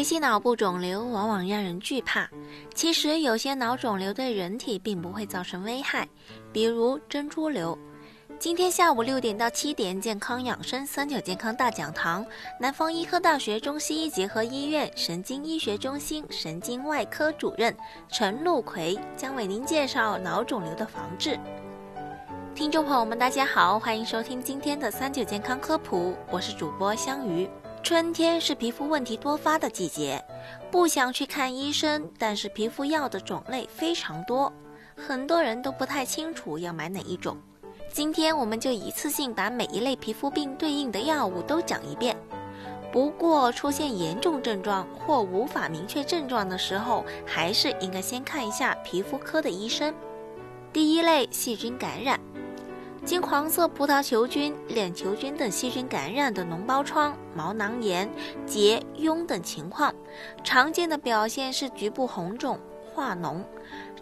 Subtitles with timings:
[0.00, 2.26] 提起脑部肿瘤，往往让人惧怕。
[2.74, 6.08] 其实有些脑肿瘤对人体并不会造成危害，
[6.50, 7.76] 比如珍珠瘤。
[8.38, 12.24] 今天下午六点到七点，健康养生三九健康大讲堂，
[12.58, 17.76] 南方医科大学中西医结合医院神经医学中心神经外科主任
[18.08, 21.38] 陈路奎将为您介绍脑肿瘤的防治。
[22.54, 27.46] 听众朋友们，大家好，欢迎收听今天的三九健康科普，我是主播香鱼。
[27.90, 30.24] 春天是皮肤问题多发的季节，
[30.70, 34.52] 不想去看医生，但是皮肤药的种类非常多，
[34.94, 37.36] 很多人都不太清楚要买哪一种。
[37.92, 42.16] 今天我们就一次性把每一类皮肤病对应的药物都讲一遍。
[42.92, 49.92] 不过出现严重症状或无法明确症状的时候，还是应该先看一下皮肤科的医生。
[50.72, 52.20] 第一类细菌感染，
[53.04, 58.08] 经黄色葡萄球菌、链球菌等细菌感染的脓包疮、毛囊炎、
[58.46, 59.92] 结、痈等情况，
[60.44, 62.58] 常见的表现是局部红肿、
[62.94, 63.42] 化脓。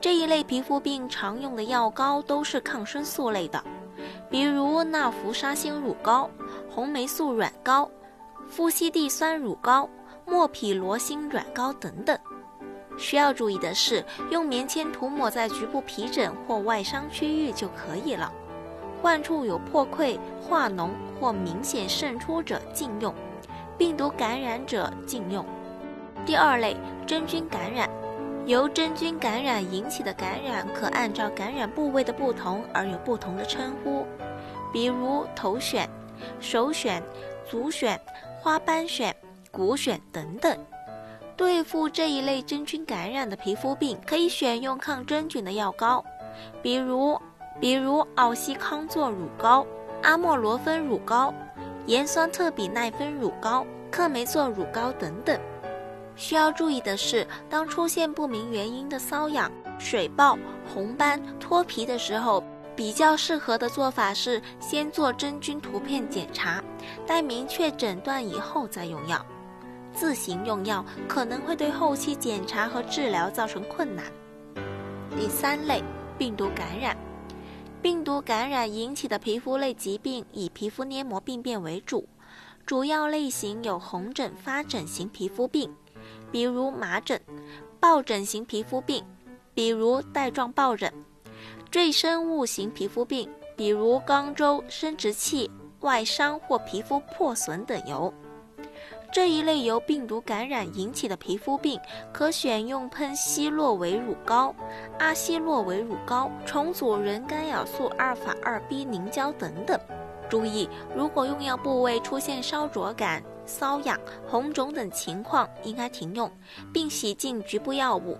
[0.00, 3.62] 这一类皮肤病常用的药膏都是抗生素类的。
[4.30, 6.28] 比如纳氟沙星乳膏、
[6.68, 7.88] 红霉素软膏、
[8.48, 9.88] 夫西地酸乳膏、
[10.24, 12.18] 莫匹罗星软膏等等。
[12.98, 18.32] 需要注意的是，用棉签涂抹在局部皮疹或外伤区域就可以了。
[19.02, 23.14] 患处有破溃、化脓或明显渗出者禁用，
[23.78, 25.44] 病毒感染者禁用。
[26.24, 27.88] 第二类真菌感染。
[28.46, 34.06] 由真菌感染引起的感染，可按照感染部位的不同而有不同的称呼，
[34.72, 35.84] 比如头癣、
[36.38, 37.02] 手癣、
[37.44, 37.98] 足癣、
[38.40, 39.12] 花斑癣、
[39.50, 40.56] 骨癣等等。
[41.36, 46.04] 对付这一类真菌感染的皮肤病，可以选用抗真菌的药膏，
[46.62, 47.20] 比如
[47.60, 49.66] 比如奥西康唑乳膏、
[50.02, 51.32] 阿莫罗芬乳膏、
[51.86, 55.38] 盐酸特比奈芬乳膏、克霉唑乳膏等等。
[56.14, 60.38] 需要注意的是，当出现不明原因的瘙痒、水泡、
[60.72, 62.42] 红斑、脱皮的时候，
[62.74, 66.62] 比较适合的做法是先做真菌图片检查，
[67.06, 69.24] 待明确诊断以后再用药。
[69.94, 74.04] 自行用药可能会对后期检查和治疗造成困难。
[75.18, 75.82] 第三类
[76.18, 76.96] 病毒感染，
[77.86, 82.08] 病毒感染引起的皮肤类疾病以皮肤黏膜病变为主，
[82.66, 85.72] 主要类型有红疹发疹型皮肤病。
[86.32, 87.22] 比如麻疹、
[87.80, 89.04] 疱疹型皮肤病，
[89.54, 90.90] 比如带状疱疹；
[91.70, 95.48] 赘生物型皮肤病，比如肛周、生殖器
[95.82, 98.12] 外伤或皮肤破损等疣。
[99.16, 101.80] 这一类由病毒感染引起的皮肤病，
[102.12, 104.54] 可选用喷西洛韦乳膏、
[104.98, 109.80] 阿西洛韦乳膏、重组人干扰素阿尔法二 B 凝胶等等。
[110.28, 113.22] 注意，如果用药部位出现烧灼感。
[113.46, 116.30] 瘙痒、红肿等情况应该停用，
[116.70, 118.18] 并洗净局部药物，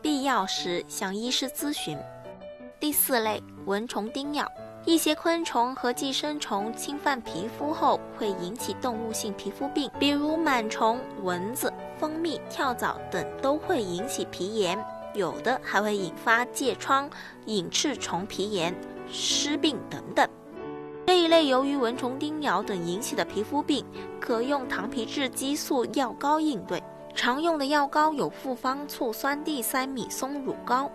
[0.00, 1.98] 必要时向医师咨询。
[2.80, 4.50] 第四类蚊虫叮咬，
[4.84, 14.82] 一些昆虫和寄生虫侵犯皮肤后会引起动物性皮肤病，比如螨虫、蚊子、蜂蜜、跳蚤等都会引起皮炎，
[15.14, 17.08] 有的还会引发疥疮、
[17.44, 18.74] 隐翅虫皮炎、
[19.10, 20.26] 湿病等等。
[21.06, 23.84] 这一类由于蚊虫叮咬等引起的皮肤病，
[24.20, 26.82] 可用糖皮质激素药膏应对。
[27.18, 30.88] 常用的药膏有复方醋酸地塞米松乳膏、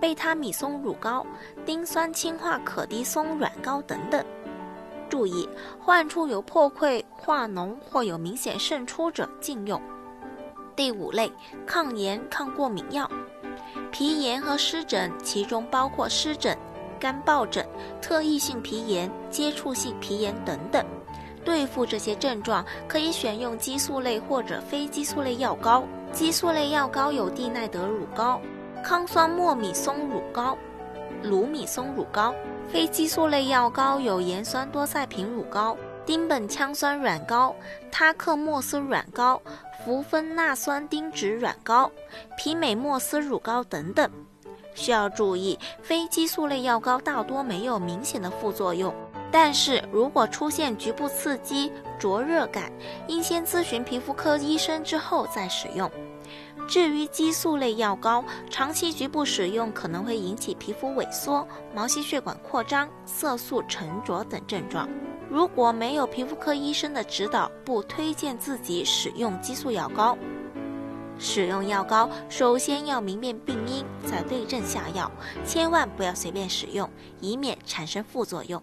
[0.00, 1.24] 贝他米松乳膏、
[1.64, 4.20] 丁酸氢化可的松软膏等等。
[5.08, 9.80] 注意，患处有破溃、化脓或有明显渗出者禁用。
[10.74, 11.30] 第五类
[11.64, 13.08] 抗炎抗过敏药，
[13.92, 16.58] 皮炎和湿疹，其中包括湿疹。
[16.98, 17.64] 干疱疹、
[18.02, 20.84] 特异性皮炎、接触性皮炎等等，
[21.44, 25.84] 对付这些症状，可以选用激素类或者非激素类药膏。
[26.12, 28.40] 激素类药膏有地奈德乳膏、
[28.82, 30.56] 康酸莫米松乳膏、
[31.22, 32.32] 卢米松乳膏；
[32.70, 35.76] 非激素类药膏有盐酸多赛平乳膏、
[36.06, 37.54] 丁苯羟酸软膏、
[37.92, 39.40] 他克莫斯软膏、
[39.84, 41.90] 氟芬那酸丁酯软膏、
[42.36, 44.10] 皮美莫斯乳膏等等。
[44.74, 48.94] 需要注意，非激素类药膏大多没有明显的副作用，
[49.30, 52.72] 但是如果出现局部刺激、灼热感，
[53.06, 55.90] 应先咨询皮肤科医生之后再使用。
[56.66, 64.88] 至于激素类药膏，长期局部使用可能会引起皮肤萎缩、毛细血管扩张、色素沉着等症状。
[65.30, 70.16] 如果没有皮肤科医生的指导，不推荐自己使用激素药膏。
[71.18, 75.10] 使用药膏，首先要明辨病因，再对症下药，
[75.44, 76.88] 千万不要随便使用，
[77.20, 78.62] 以免产生副作用。